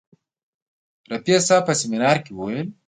[1.11, 2.67] رفیع صاحب په سیمینار کې وویل.